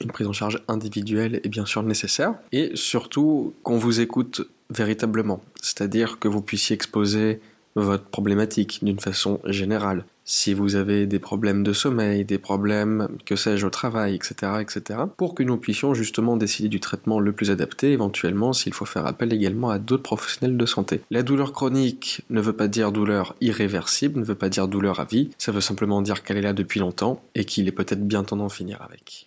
[0.00, 5.42] une prise en charge individuelle est bien sûr nécessaire et surtout qu'on vous écoute véritablement,
[5.60, 7.40] c'est-à-dire que vous puissiez exposer
[7.74, 10.04] votre problématique d'une façon générale.
[10.30, 15.00] Si vous avez des problèmes de sommeil, des problèmes, que sais-je, au travail, etc., etc.,
[15.16, 19.06] pour que nous puissions justement décider du traitement le plus adapté, éventuellement s'il faut faire
[19.06, 21.00] appel également à d'autres professionnels de santé.
[21.10, 25.06] La douleur chronique ne veut pas dire douleur irréversible, ne veut pas dire douleur à
[25.06, 28.22] vie, ça veut simplement dire qu'elle est là depuis longtemps et qu'il est peut-être bien
[28.22, 29.24] temps d'en finir avec.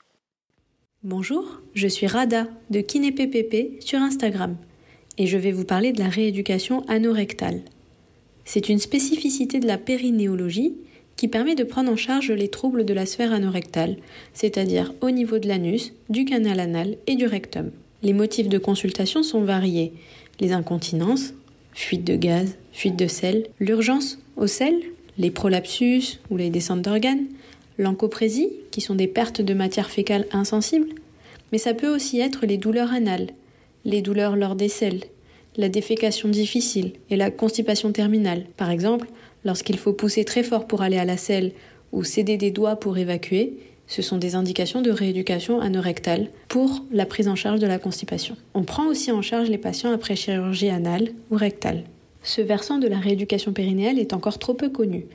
[1.04, 4.56] Bonjour, je suis Rada de KinéPPP sur Instagram
[5.18, 7.62] et je vais vous parler de la rééducation anorectale.
[8.46, 10.76] C'est une spécificité de la périnéologie
[11.22, 13.98] qui permet de prendre en charge les troubles de la sphère anorectale,
[14.34, 17.70] c'est-à-dire au niveau de l'anus, du canal anal et du rectum.
[18.02, 19.94] Les motifs de consultation sont variés
[20.40, 21.36] les incontinences,
[21.74, 24.74] fuite de gaz, fuite de sel, l'urgence au sel,
[25.20, 27.28] les prolapsus ou les descentes d'organes,
[27.78, 30.90] l'encoprésie, qui sont des pertes de matière fécale insensibles,
[31.52, 33.28] mais ça peut aussi être les douleurs anales,
[33.86, 35.04] les douleurs lors des selles,
[35.56, 38.46] la défécation difficile et la constipation terminale.
[38.58, 39.06] Par exemple,
[39.44, 41.52] lorsqu'il faut pousser très fort pour aller à la selle
[41.92, 47.06] ou céder des doigts pour évacuer, ce sont des indications de rééducation anorectale pour la
[47.06, 48.38] prise en charge de la constipation.
[48.54, 51.84] On prend aussi en charge les patients après chirurgie anale ou rectale.
[52.24, 55.06] Ce versant de la rééducation périnéale est encore trop peu connu.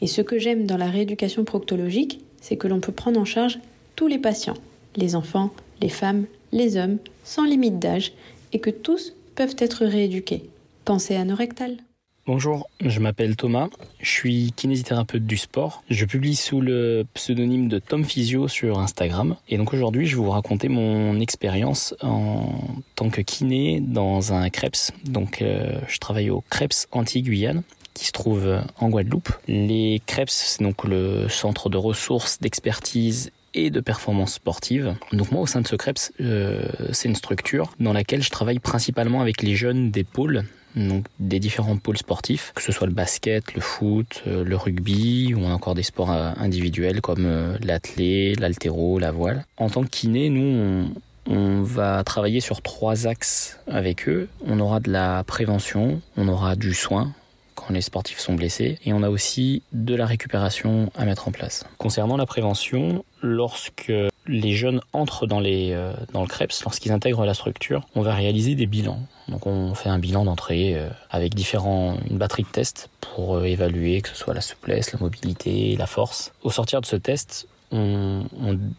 [0.00, 3.58] Et ce que j'aime dans la rééducation proctologique, c'est que l'on peut prendre en charge
[3.96, 4.56] tous les patients,
[4.96, 5.50] les enfants,
[5.82, 8.12] les femmes, les hommes, sans limite d'âge,
[8.52, 10.44] et que tous peuvent être rééduqués.
[10.84, 11.76] Pensez anorectale.
[12.24, 13.66] Bonjour, je m'appelle Thomas,
[14.00, 15.82] je suis kinésithérapeute du sport.
[15.90, 19.34] Je publie sous le pseudonyme de Tom Physio sur Instagram.
[19.48, 22.60] Et donc aujourd'hui, je vais vous raconter mon expérience en
[22.94, 24.92] tant que kiné dans un CREPS.
[25.04, 29.30] Donc euh, je travaille au CREPS Anti-Guyane qui se trouve en Guadeloupe.
[29.48, 34.94] Les CREPS, c'est donc le centre de ressources, d'expertise et de performance sportive.
[35.12, 38.60] Donc moi au sein de ce CREPS, euh, c'est une structure dans laquelle je travaille
[38.60, 40.44] principalement avec les jeunes des pôles
[40.76, 45.34] donc des différents pôles sportifs, que ce soit le basket, le foot, euh, le rugby
[45.34, 49.44] ou encore des sports euh, individuels comme l'athlé, l'altéro, la voile.
[49.56, 50.90] En tant que kiné, nous
[51.28, 54.28] on, on va travailler sur trois axes avec eux.
[54.46, 57.12] On aura de la prévention, on aura du soin,
[57.54, 58.78] quand les sportifs sont blessés.
[58.84, 61.64] Et on a aussi de la récupération à mettre en place.
[61.78, 63.92] Concernant la prévention, lorsque
[64.26, 68.14] les jeunes entrent dans, les, euh, dans le CREPS, lorsqu'ils intègrent la structure, on va
[68.14, 69.00] réaliser des bilans.
[69.32, 73.44] Donc on fait un bilan d'entrée euh, avec différents, une batterie de tests pour euh,
[73.44, 76.32] évaluer que ce soit la souplesse, la mobilité, la force.
[76.42, 78.26] Au sortir de ce test, on,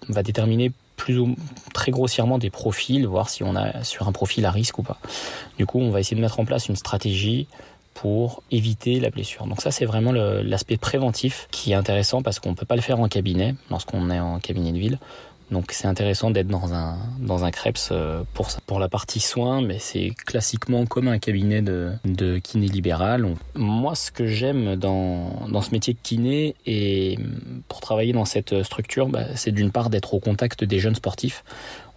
[0.08, 1.36] va déterminer plus ou
[1.74, 5.00] très grossièrement des profils, voir si on a sur un profil à risque ou pas.
[5.58, 7.48] Du coup, on va essayer de mettre en place une stratégie
[7.96, 9.48] pour éviter la blessure.
[9.48, 12.82] Donc ça, c'est vraiment l'aspect préventif qui est intéressant parce qu'on ne peut pas le
[12.82, 15.00] faire en cabinet lorsqu'on est en cabinet de ville.
[15.52, 18.60] Donc c'est intéressant d'être dans un, dans un CREPS euh, pour ça.
[18.66, 23.28] Pour la partie soins, mais c'est classiquement comme un cabinet de, de kiné libéral.
[23.56, 27.20] Moi, ce que j'aime dans, dans ce métier de kiné et
[27.68, 31.44] pour travailler dans cette structure, bah, c'est d'une part d'être au contact des jeunes sportifs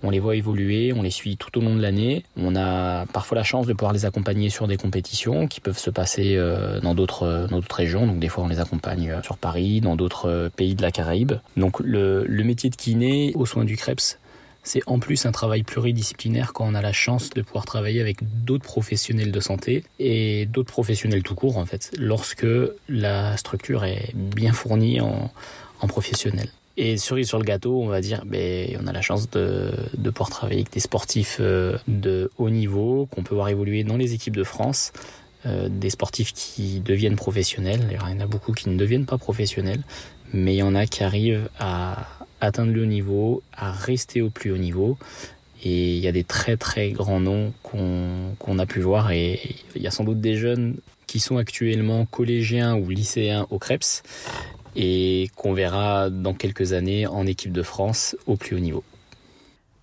[0.02, 2.24] on les voit évoluer, on les suit tout au long de l'année.
[2.37, 5.90] On a parfois la chance de pouvoir les accompagner sur des compétitions qui peuvent se
[5.90, 8.06] passer euh, dans d'autres dans d'autres régions.
[8.06, 10.92] Donc des fois on les accompagne euh, sur Paris, dans d'autres euh, pays de la
[10.92, 11.32] Caraïbe.
[11.56, 14.18] Donc le, le métier de kiné aux soins du Krebs,
[14.62, 18.18] c'est en plus un travail pluridisciplinaire quand on a la chance de pouvoir travailler avec
[18.44, 22.46] d'autres professionnels de santé et d'autres professionnels tout court en fait, lorsque
[22.88, 25.30] la structure est bien fournie en,
[25.80, 26.50] en professionnels.
[26.76, 30.28] Et sur le gâteau, on va dire, ben, on a la chance de, de pouvoir
[30.28, 34.36] travailler avec des sportifs euh, de haut niveau, qu'on peut voir évoluer dans les équipes
[34.36, 34.92] de France,
[35.46, 37.80] euh, des sportifs qui deviennent professionnels.
[37.90, 39.82] Il y en a beaucoup qui ne deviennent pas professionnels,
[40.34, 42.08] mais il y en a qui arrivent à
[42.42, 44.98] atteindre le haut niveau, à rester au plus haut niveau.
[45.64, 49.40] Et il y a des très très grands noms qu'on a pu voir et
[49.74, 54.02] il y a sans doute des jeunes qui sont actuellement collégiens ou lycéens au CREPS
[54.76, 58.84] et qu'on verra dans quelques années en équipe de France au plus haut niveau.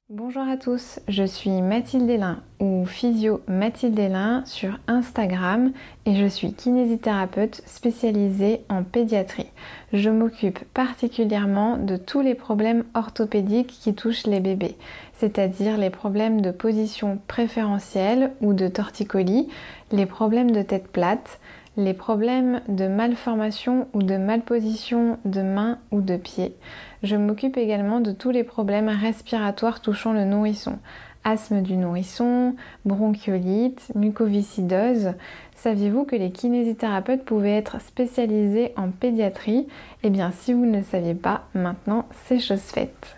[0.10, 5.72] Bonjour à tous, je suis Mathilde Hélin ou Physio Mathilde Hélin sur Instagram
[6.06, 9.48] et je suis kinésithérapeute spécialisée en pédiatrie.
[9.92, 14.76] Je m'occupe particulièrement de tous les problèmes orthopédiques qui touchent les bébés,
[15.16, 19.48] c'est-à-dire les problèmes de position préférentielle ou de torticolis,
[19.92, 21.40] les problèmes de tête plate,
[21.78, 26.56] les problèmes de malformation ou de malposition de main ou de pied.
[27.02, 30.80] Je m'occupe également de tous les problèmes respiratoires touchant le nourrisson.
[31.24, 32.56] Asthme du nourrisson,
[32.86, 35.14] bronchiolite, mucoviscidose.
[35.56, 39.68] Saviez-vous que les kinésithérapeutes pouvaient être spécialisés en pédiatrie?
[40.04, 43.18] Eh bien, si vous ne le saviez pas, maintenant c'est chose faite.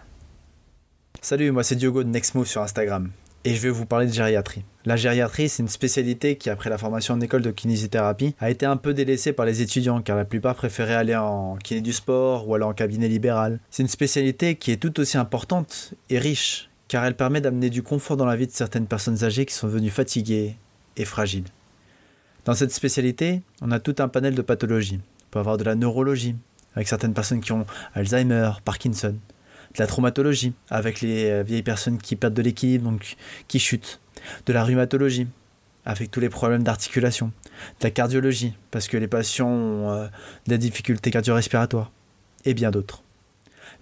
[1.21, 3.09] Salut, moi c'est Diogo de Nextmove sur Instagram
[3.43, 4.63] et je vais vous parler de gériatrie.
[4.87, 8.67] La gériatrie, c'est une spécialité qui, après la formation en école de kinésithérapie, a été
[8.67, 12.47] un peu délaissée par les étudiants car la plupart préféraient aller en kiné du sport
[12.47, 13.59] ou aller en cabinet libéral.
[13.71, 17.81] C'est une spécialité qui est tout aussi importante et riche car elle permet d'amener du
[17.81, 20.55] confort dans la vie de certaines personnes âgées qui sont venues fatiguées
[20.97, 21.47] et fragiles.
[22.45, 24.99] Dans cette spécialité, on a tout un panel de pathologies.
[24.99, 26.35] On peut avoir de la neurologie,
[26.75, 29.15] avec certaines personnes qui ont Alzheimer, Parkinson,
[29.73, 33.15] de la traumatologie, avec les euh, vieilles personnes qui perdent de l'équilibre, donc
[33.47, 33.99] qui chutent,
[34.45, 35.27] de la rhumatologie,
[35.85, 37.27] avec tous les problèmes d'articulation,
[37.79, 40.07] de la cardiologie, parce que les patients ont euh,
[40.47, 41.91] des difficultés cardio-respiratoires,
[42.45, 43.03] et bien d'autres.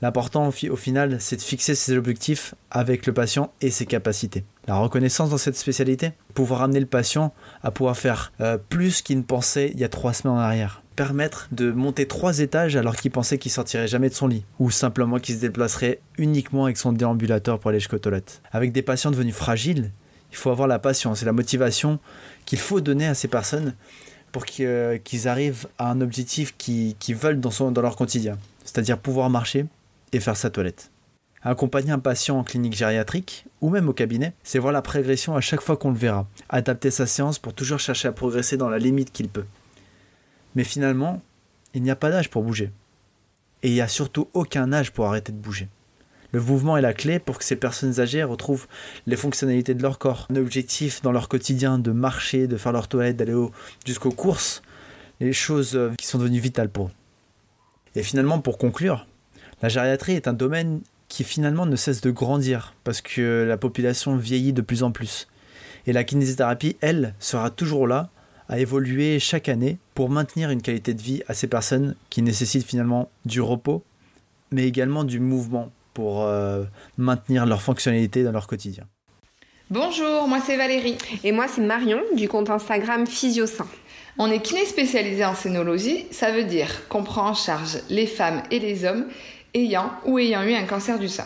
[0.02, 4.44] L'important au final, c'est de fixer ses objectifs avec le patient et ses capacités.
[4.68, 9.18] La reconnaissance dans cette spécialité, pouvoir amener le patient à pouvoir faire euh, plus qu'il
[9.18, 12.96] ne pensait il y a trois semaines en arrière permettre de monter trois étages alors
[12.96, 16.78] qu'il pensait qu'il sortirait jamais de son lit, ou simplement qu'il se déplacerait uniquement avec
[16.78, 18.42] son déambulateur pour aller jusqu'aux toilettes.
[18.52, 19.92] Avec des patients devenus fragiles,
[20.34, 22.00] il faut avoir la patience et la motivation
[22.46, 23.76] qu'il faut donner à ces personnes
[24.32, 29.68] pour qu'ils arrivent à un objectif qu'ils veulent dans, dans leur quotidien, c'est-à-dire pouvoir marcher
[30.12, 30.90] et faire sa toilette.
[31.44, 35.42] Accompagner un patient en clinique gériatrique ou même au cabinet, c'est voir la progression à
[35.42, 36.26] chaque fois qu'on le verra.
[36.50, 39.46] Adapter sa séance pour toujours chercher à progresser dans la limite qu'il peut.
[40.56, 41.22] Mais finalement,
[41.76, 42.72] il n'y a pas d'âge pour bouger.
[43.62, 45.68] Et il n'y a surtout aucun âge pour arrêter de bouger.
[46.34, 48.66] Le mouvement est la clé pour que ces personnes âgées retrouvent
[49.06, 52.88] les fonctionnalités de leur corps, un objectif dans leur quotidien de marcher, de faire leur
[52.88, 53.36] toilette, d'aller
[53.86, 54.64] jusqu'aux courses,
[55.20, 56.92] les choses euh, qui sont devenues vitales pour eux.
[57.96, 59.06] Et finalement, pour conclure,
[59.62, 64.18] la gériatrie est un domaine qui finalement ne cesse de grandir parce que la population
[64.18, 65.28] vieillit de plus en plus.
[65.86, 68.10] Et la kinésithérapie, elle, sera toujours là
[68.50, 72.66] à évoluer chaque année pour maintenir une qualité de vie à ces personnes qui nécessitent
[72.66, 73.84] finalement du repos,
[74.50, 76.64] mais également du mouvement pour euh,
[76.98, 78.86] maintenir leur fonctionnalité dans leur quotidien.
[79.70, 80.98] Bonjour, moi c'est Valérie.
[81.24, 83.68] Et moi c'est Marion du compte Instagram Physiosain.
[84.18, 88.44] On est kiné spécialisé en scénologie, ça veut dire qu'on prend en charge les femmes
[88.52, 89.08] et les hommes
[89.56, 91.26] ayant ou ayant eu un cancer du sein.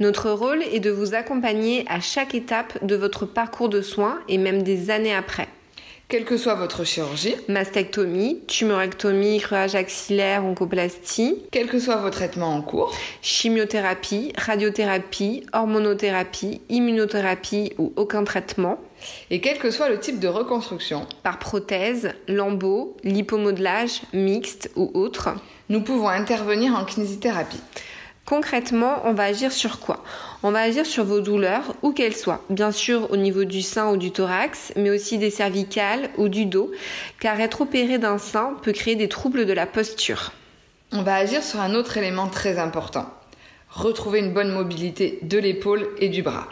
[0.00, 4.38] Notre rôle est de vous accompagner à chaque étape de votre parcours de soins et
[4.38, 5.48] même des années après
[6.12, 12.54] quelle que soit votre chirurgie, mastectomie, tumorectomie, creuage axillaire, oncoplastie, quel que soit vos traitements
[12.54, 18.78] en cours, chimiothérapie, radiothérapie, hormonothérapie, immunothérapie ou aucun traitement,
[19.30, 25.30] et quel que soit le type de reconstruction, par prothèse, lambeau, lipomodelage, mixte ou autre,
[25.70, 27.62] nous pouvons intervenir en kinésithérapie.
[28.24, 30.02] Concrètement, on va agir sur quoi?
[30.44, 32.40] On va agir sur vos douleurs, où qu'elles soient.
[32.50, 36.46] Bien sûr au niveau du sein ou du thorax, mais aussi des cervicales ou du
[36.46, 36.70] dos,
[37.20, 40.32] car être opéré d'un sein peut créer des troubles de la posture.
[40.92, 43.06] On va agir sur un autre élément très important,
[43.72, 46.48] retrouver une bonne mobilité de l'épaule et du bras.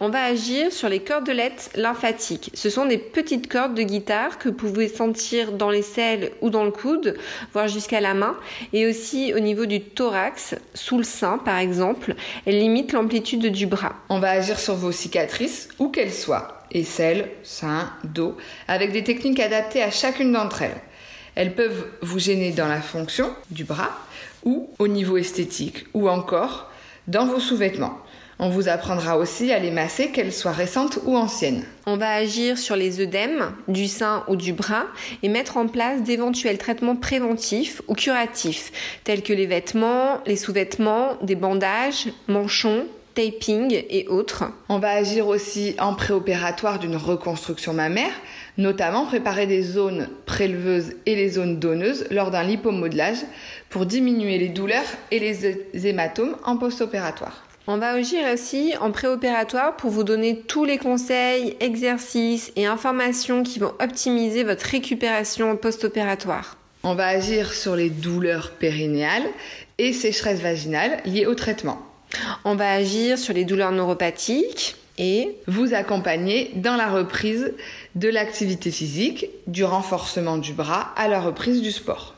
[0.00, 2.50] On va agir sur les cordelettes lymphatiques.
[2.54, 6.50] Ce sont des petites cordes de guitare que vous pouvez sentir dans les selles ou
[6.50, 7.16] dans le coude,
[7.52, 8.36] voire jusqu'à la main,
[8.72, 12.14] et aussi au niveau du thorax, sous le sein par exemple.
[12.44, 13.94] Elles limitent l'amplitude du bras.
[14.08, 19.40] On va agir sur vos cicatrices, où qu'elles soient, aisselles, sein, dos, avec des techniques
[19.40, 20.80] adaptées à chacune d'entre elles.
[21.36, 23.96] Elles peuvent vous gêner dans la fonction du bras
[24.44, 26.70] ou au niveau esthétique ou encore
[27.06, 27.98] dans vos sous-vêtements.
[28.40, 31.64] On vous apprendra aussi à les masser, qu'elles soient récentes ou anciennes.
[31.86, 34.84] On va agir sur les œdèmes du sein ou du bras
[35.24, 41.16] et mettre en place d'éventuels traitements préventifs ou curatifs, tels que les vêtements, les sous-vêtements,
[41.20, 42.86] des bandages, manchons,
[43.18, 44.44] taping et autres.
[44.68, 48.12] On va agir aussi en préopératoire d'une reconstruction mammaire,
[48.58, 53.24] notamment préparer des zones préleveuses et les zones donneuses lors d'un lipomodelage
[53.70, 57.44] pour diminuer les douleurs et les hématomes en post-opératoire.
[57.66, 63.42] On va agir aussi en préopératoire pour vous donner tous les conseils, exercices et informations
[63.42, 66.56] qui vont optimiser votre récupération post-opératoire.
[66.84, 69.26] On va agir sur les douleurs périnéales
[69.78, 71.87] et sécheresse vaginale liées au traitement.
[72.44, 77.54] On va agir sur les douleurs neuropathiques et vous accompagner dans la reprise
[77.94, 82.14] de l'activité physique, du renforcement du bras à la reprise du sport.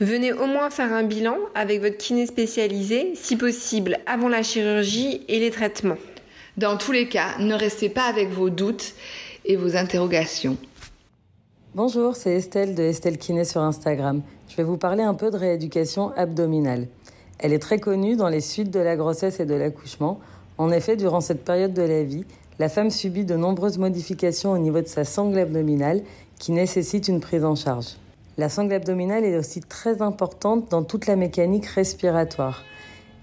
[0.00, 5.22] Venez au moins faire un bilan avec votre kiné spécialisé, si possible avant la chirurgie
[5.28, 5.98] et les traitements.
[6.56, 8.92] Dans tous les cas, ne restez pas avec vos doutes
[9.44, 10.56] et vos interrogations.
[11.74, 14.22] Bonjour, c'est Estelle de Estelle Kiné sur Instagram.
[14.48, 16.88] Je vais vous parler un peu de rééducation abdominale.
[17.42, 20.20] Elle est très connue dans les suites de la grossesse et de l'accouchement.
[20.58, 22.24] En effet, durant cette période de la vie,
[22.60, 26.02] la femme subit de nombreuses modifications au niveau de sa sangle abdominale
[26.38, 27.96] qui nécessitent une prise en charge.
[28.38, 32.62] La sangle abdominale est aussi très importante dans toute la mécanique respiratoire.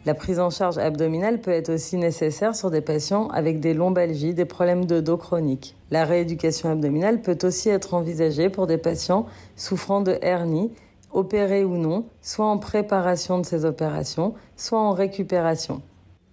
[0.05, 4.33] La prise en charge abdominale peut être aussi nécessaire sur des patients avec des lombalgies,
[4.33, 5.75] des problèmes de dos chroniques.
[5.91, 10.71] La rééducation abdominale peut aussi être envisagée pour des patients souffrant de hernie,
[11.11, 15.81] opérés ou non, soit en préparation de ces opérations, soit en récupération.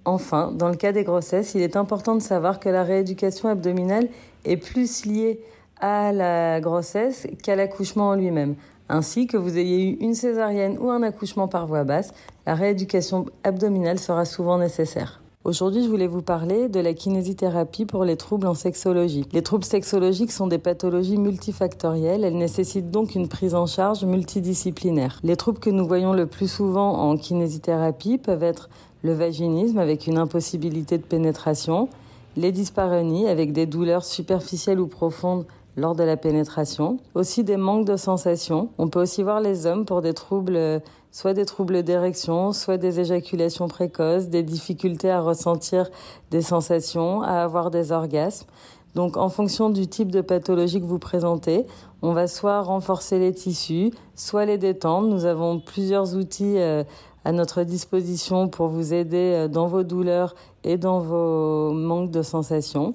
[0.04, 4.08] Enfin, dans le cas des grossesses, il est important de savoir que la rééducation abdominale
[4.44, 5.40] est plus liée
[5.80, 8.54] à la grossesse qu'à l'accouchement en lui-même.
[8.88, 12.12] Ainsi que vous ayez eu une césarienne ou un accouchement par voie basse,
[12.46, 15.20] la rééducation abdominale sera souvent nécessaire.
[15.46, 19.24] Aujourd'hui, je voulais vous parler de la kinésithérapie pour les troubles en sexologie.
[19.32, 22.24] Les troubles sexologiques sont des pathologies multifactorielles.
[22.24, 25.20] Elles nécessitent donc une prise en charge multidisciplinaire.
[25.22, 28.68] Les troubles que nous voyons le plus souvent en kinésithérapie peuvent être
[29.04, 31.88] le vaginisme avec une impossibilité de pénétration,
[32.37, 36.96] les dyspareunies avec des douleurs superficielles ou profondes lors de la pénétration.
[37.14, 38.70] Aussi des manques de sensations.
[38.78, 40.82] On peut aussi voir les hommes pour des troubles,
[41.16, 45.88] soit des troubles d'érection, soit des éjaculations précoces, des difficultés à ressentir
[46.31, 48.46] des sensations, à avoir des orgasmes.
[48.94, 51.64] Donc en fonction du type de pathologie que vous présentez,
[52.02, 55.09] on va soit renforcer les tissus, soit les détendre.
[55.09, 61.00] Nous avons plusieurs outils à notre disposition pour vous aider dans vos douleurs et dans
[61.00, 62.92] vos manques de sensations.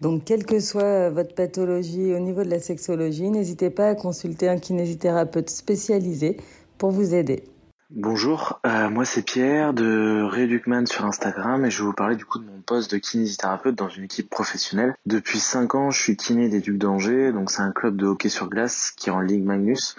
[0.00, 4.48] Donc, quelle que soit votre pathologie au niveau de la sexologie, n'hésitez pas à consulter
[4.48, 6.36] un kinésithérapeute spécialisé
[6.78, 7.44] pour vous aider.
[7.90, 12.26] Bonjour, euh, moi c'est Pierre de Reducman sur Instagram et je vais vous parler du
[12.26, 14.94] coup de mon poste de kinésithérapeute dans une équipe professionnelle.
[15.06, 18.28] Depuis 5 ans, je suis kiné des Ducs d'Angers, donc c'est un club de hockey
[18.28, 19.96] sur glace qui est en Ligue Magnus.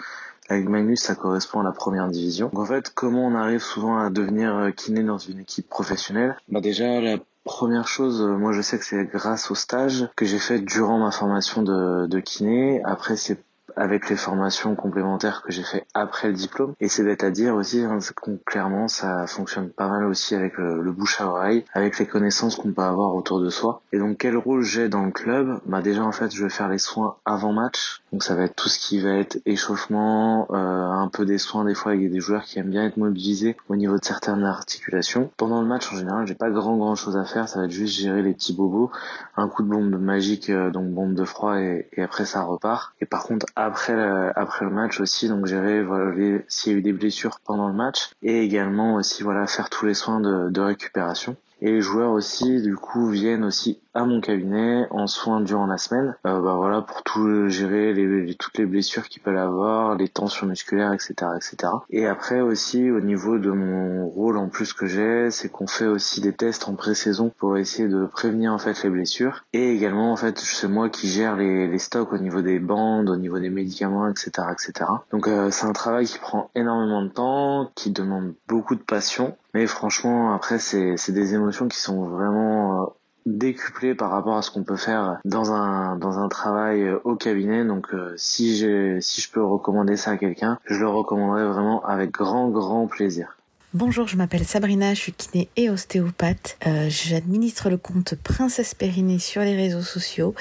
[0.48, 2.50] La Ligue Magnus, ça correspond à la première division.
[2.54, 6.36] En fait, comment on arrive souvent à devenir kiné dans une équipe professionnelle?
[6.48, 10.38] Bah déjà, la Première chose, moi je sais que c'est grâce au stage que j'ai
[10.38, 12.82] fait durant ma formation de, de kiné.
[12.84, 13.38] Après c'est
[13.76, 16.74] avec les formations complémentaires que j'ai fait après le diplôme.
[16.80, 17.98] Et c'est bête à dire aussi, hein,
[18.44, 22.56] clairement ça fonctionne pas mal aussi avec le, le bouche à oreille, avec les connaissances
[22.56, 23.82] qu'on peut avoir autour de soi.
[23.92, 25.60] Et donc quel rôle j'ai dans le club?
[25.66, 27.99] Bah déjà en fait je vais faire les soins avant match.
[28.12, 31.64] Donc ça va être tout ce qui va être échauffement, euh, un peu des soins
[31.64, 31.94] des fois.
[31.94, 35.30] Il des joueurs qui aiment bien être mobilisés au niveau de certaines articulations.
[35.36, 37.48] Pendant le match en général, j'ai pas grand grand chose à faire.
[37.48, 38.90] Ça va être juste gérer les petits bobos,
[39.36, 42.94] un coup de bombe magique, euh, donc bombe de froid et, après ça repart.
[43.00, 46.12] Et par contre après après le match aussi, donc gérer voilà,
[46.48, 49.86] s'il y a eu des blessures pendant le match et également aussi voilà faire tous
[49.86, 51.36] les soins de récupération.
[51.62, 55.78] Et les joueurs aussi, du coup, viennent aussi à mon cabinet en soins durant la
[55.78, 60.08] semaine, euh, bah voilà pour tout gérer les, toutes les blessures qu'ils peuvent avoir, les
[60.08, 61.72] tensions musculaires, etc., etc.
[61.90, 65.86] Et après aussi au niveau de mon rôle en plus que j'ai, c'est qu'on fait
[65.86, 69.44] aussi des tests en pré-saison pour essayer de prévenir en fait les blessures.
[69.52, 73.10] Et également en fait c'est moi qui gère les, les, stocks au niveau des bandes,
[73.10, 74.90] au niveau des médicaments, etc., etc.
[75.10, 79.36] Donc euh, c'est un travail qui prend énormément de temps, qui demande beaucoup de passion.
[79.54, 82.86] Mais franchement, après, c'est des émotions qui sont vraiment euh,
[83.26, 87.16] décuplé par rapport à ce qu'on peut faire dans un dans un travail euh, au
[87.16, 91.46] cabinet donc euh, si j'ai si je peux recommander ça à quelqu'un je le recommanderais
[91.46, 93.36] vraiment avec grand grand plaisir
[93.72, 96.58] Bonjour, je m'appelle Sabrina, je suis kiné et ostéopathe.
[96.66, 100.34] Euh, J'administre le compte Princesse Périnée sur les réseaux sociaux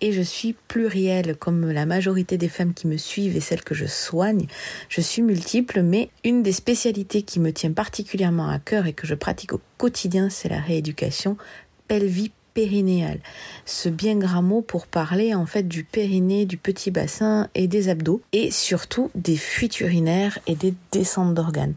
[0.00, 3.74] et je suis plurielle comme la majorité des femmes qui me suivent et celles que
[3.74, 4.46] je soigne.
[4.88, 9.06] Je suis multiple, mais une des spécialités qui me tient particulièrement à cœur et que
[9.06, 11.36] je pratique au quotidien, c'est la rééducation
[11.90, 13.18] pelvis périnéale.
[13.66, 17.88] Ce bien grand mot pour parler en fait du périnée, du petit bassin et des
[17.88, 21.74] abdos et surtout des fuites urinaires et des descentes d'organes.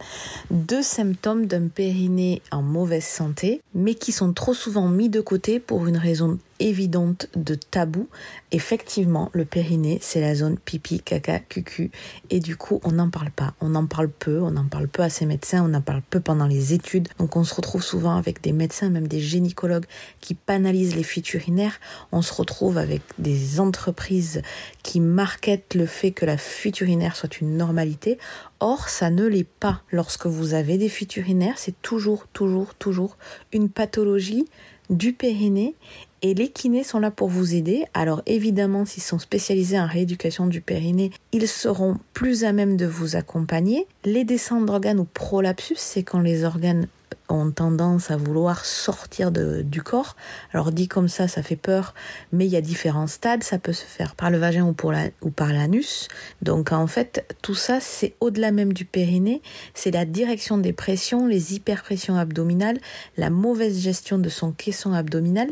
[0.51, 5.59] Deux symptômes d'un périnée en mauvaise santé mais qui sont trop souvent mis de côté
[5.59, 8.07] pour une raison évidente de tabou.
[8.51, 11.91] Effectivement, le périnée, c'est la zone pipi, caca, cucu.
[12.29, 13.53] Et du coup, on n'en parle pas.
[13.61, 14.39] On en parle peu.
[14.41, 15.63] On en parle peu à ses médecins.
[15.69, 17.09] On en parle peu pendant les études.
[17.19, 19.85] Donc, on se retrouve souvent avec des médecins, même des gynécologues
[20.21, 21.79] qui banalisent les fuites urinaires.
[22.11, 24.41] On se retrouve avec des entreprises
[24.83, 28.17] qui marketent le fait que la fuite urinaire soit une normalité.
[28.59, 29.81] Or, ça ne l'est pas.
[29.91, 33.17] Lorsque vous avez des fuites urinaires, c'est toujours, toujours, toujours
[33.51, 34.45] une pathologie
[34.89, 35.75] du périnée
[36.23, 37.85] et les kinés sont là pour vous aider.
[37.93, 42.85] Alors évidemment, s'ils sont spécialisés en rééducation du périnée, ils seront plus à même de
[42.85, 43.85] vous accompagner.
[44.05, 46.87] Les descentes d'organes ou prolapsus, c'est quand les organes
[47.29, 50.15] ont tendance à vouloir sortir de, du corps.
[50.53, 51.93] Alors dit comme ça, ça fait peur,
[52.31, 53.43] mais il y a différents stades.
[53.43, 56.07] Ça peut se faire par le vagin ou, par l'anus.
[56.41, 59.41] Donc en fait, tout ça, c'est au-delà même du périnée.
[59.73, 62.79] C'est la direction des pressions, les hyperpressions abdominales,
[63.17, 65.49] la mauvaise gestion de son caisson abdominal.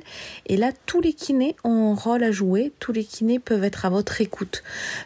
[0.47, 2.71] Et là, tous les kinés ont un rôle à jouer.
[2.79, 4.63] Tous les kinés peuvent être à votre écoute.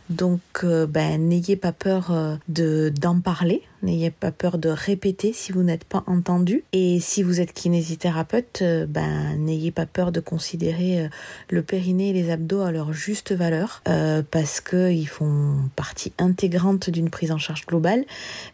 [0.10, 3.64] Donc, euh, ben, n'ayez pas peur euh, de d'en parler.
[3.84, 6.55] N'ayez pas peur de répéter si vous n'êtes pas entendu.
[6.74, 11.08] Et si vous êtes kinésithérapeute, euh, ben, n'ayez pas peur de considérer euh,
[11.50, 16.90] le périnée et les abdos à leur juste valeur euh, parce qu'ils font partie intégrante
[16.90, 18.06] d'une prise en charge globale.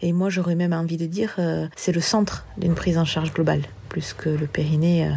[0.01, 1.37] Et moi, j'aurais même envie de dire,
[1.75, 5.09] c'est le centre d'une prise en charge globale, plus que le périnée,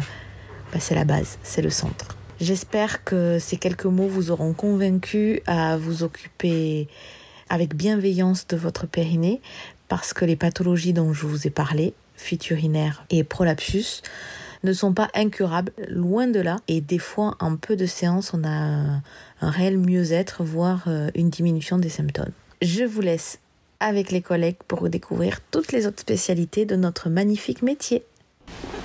[0.71, 2.17] ben, c'est la base, c'est le centre.
[2.41, 6.87] J'espère que ces quelques mots vous auront convaincu à vous occuper
[7.49, 9.41] avec bienveillance de votre périnée
[9.87, 14.01] parce que les pathologies dont je vous ai parlé, fuite urinaire et prolapsus,
[14.63, 16.57] ne sont pas incurables, loin de là.
[16.67, 19.01] Et des fois, en peu de séances, on a un,
[19.41, 22.31] réel mieux-être, voire euh, une diminution des symptômes.
[22.61, 23.39] Je vous laisse
[23.79, 28.03] avec les collègues pour découvrir toutes les autres spécialités de notre magnifique métier.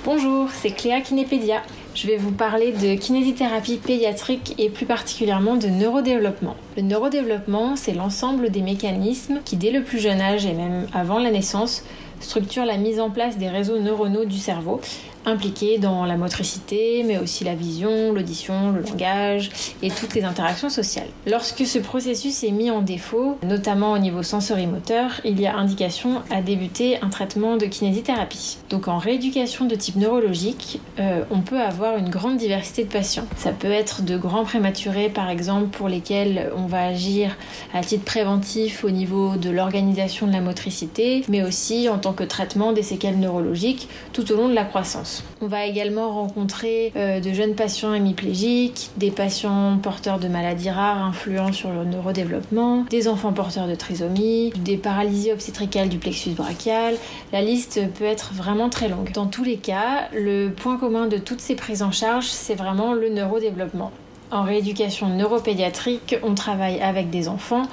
[0.03, 1.61] Bonjour, c'est Cléa Kinépédia.
[1.93, 6.55] Je vais vous parler de kinésithérapie pédiatrique et plus particulièrement de neurodéveloppement.
[6.75, 11.19] Le neurodéveloppement, c'est l'ensemble des mécanismes qui, dès le plus jeune âge et même avant
[11.19, 11.85] la naissance,
[12.19, 14.81] structurent la mise en place des réseaux neuronaux du cerveau
[15.25, 19.49] impliqués dans la motricité, mais aussi la vision, l'audition, le langage
[19.81, 21.07] et toutes les interactions sociales.
[21.27, 26.21] Lorsque ce processus est mis en défaut, notamment au niveau sensorimoteur, il y a indication
[26.29, 28.57] à débuter un traitement de kinésithérapie.
[28.69, 33.25] Donc en rééducation de type neurologique, euh, on peut avoir une grande diversité de patients.
[33.37, 37.37] Ça peut être de grands prématurés par exemple pour lesquels on va agir
[37.73, 42.23] à titre préventif au niveau de l'organisation de la motricité, mais aussi en tant que
[42.23, 45.10] traitement des séquelles neurologiques tout au long de la croissance.
[45.41, 51.03] On va également rencontrer euh, de jeunes patients hémiplégiques, des patients porteurs de maladies rares
[51.03, 56.95] influents sur le neurodéveloppement, des enfants porteurs de trisomie, des paralysies obstétricales du plexus brachial.
[57.33, 59.11] La liste peut être vraiment très longue.
[59.11, 62.93] Dans tous les cas, le point commun de toutes ces prises en charge, c'est vraiment
[62.93, 63.91] le neurodéveloppement.
[64.31, 67.63] En rééducation neuropédiatrique, on travaille avec des enfants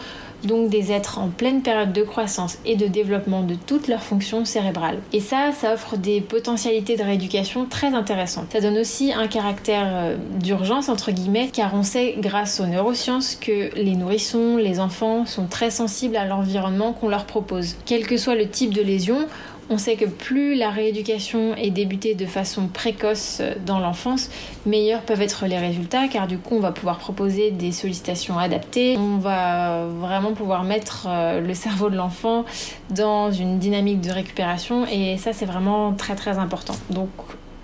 [0.45, 4.45] donc des êtres en pleine période de croissance et de développement de toutes leurs fonctions
[4.45, 4.99] cérébrales.
[5.13, 8.47] Et ça, ça offre des potentialités de rééducation très intéressantes.
[8.53, 13.37] Ça donne aussi un caractère euh, d'urgence, entre guillemets, car on sait grâce aux neurosciences
[13.37, 17.77] que les nourrissons, les enfants sont très sensibles à l'environnement qu'on leur propose.
[17.87, 19.27] Quel que soit le type de lésion,
[19.71, 24.31] on sait que plus la rééducation est débutée de façon précoce dans l'enfance,
[24.67, 28.97] meilleurs peuvent être les résultats car du coup on va pouvoir proposer des sollicitations adaptées,
[28.99, 32.45] on va vraiment pouvoir mettre euh, le cerveau de l'enfant
[32.91, 36.75] dans une dynamique de récupération et ça c'est vraiment très très important.
[36.91, 37.11] Donc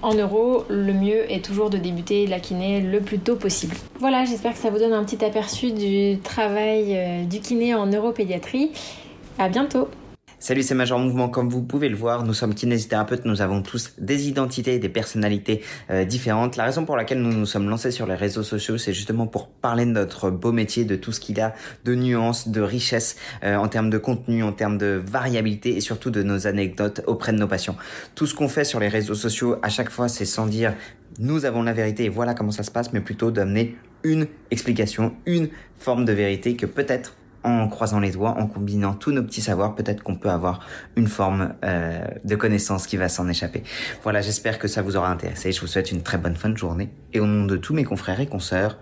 [0.02, 3.74] en euros, le mieux est toujours de débuter la kiné le plus tôt possible.
[4.00, 7.86] Voilà, j'espère que ça vous donne un petit aperçu du travail euh, du kiné en
[7.86, 8.70] neuropédiatrie.
[9.38, 9.88] À bientôt
[10.44, 11.30] Salut, c'est Major Mouvement.
[11.30, 13.24] Comme vous pouvez le voir, nous sommes kinésithérapeutes.
[13.24, 16.58] Nous avons tous des identités et des personnalités euh, différentes.
[16.58, 19.48] La raison pour laquelle nous nous sommes lancés sur les réseaux sociaux, c'est justement pour
[19.48, 21.54] parler de notre beau métier, de tout ce qu'il a
[21.86, 26.10] de nuances, de richesse euh, en termes de contenu, en termes de variabilité et surtout
[26.10, 27.76] de nos anecdotes auprès de nos patients.
[28.14, 30.74] Tout ce qu'on fait sur les réseaux sociaux, à chaque fois, c'est sans dire
[31.18, 35.14] nous avons la vérité et voilà comment ça se passe, mais plutôt d'amener une explication,
[35.24, 37.14] une forme de vérité que peut-être
[37.44, 40.60] en croisant les doigts, en combinant tous nos petits savoirs, peut-être qu'on peut avoir
[40.96, 43.62] une forme euh, de connaissance qui va s'en échapper.
[44.02, 45.52] Voilà, j'espère que ça vous aura intéressé.
[45.52, 46.90] Je vous souhaite une très bonne fin de journée.
[47.12, 48.78] Et au nom de tous mes confrères et consoeurs,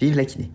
[0.00, 0.50] vive la kiné